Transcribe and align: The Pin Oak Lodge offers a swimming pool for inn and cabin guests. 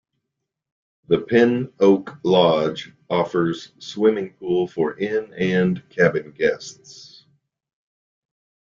The 1.09 1.19
Pin 1.19 1.71
Oak 1.79 2.17
Lodge 2.23 2.91
offers 3.07 3.73
a 3.77 3.81
swimming 3.83 4.33
pool 4.33 4.65
for 4.67 4.97
inn 4.97 5.31
and 5.37 5.87
cabin 5.89 6.31
guests. 6.31 7.27